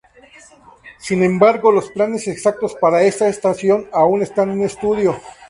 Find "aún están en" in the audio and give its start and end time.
3.93-4.63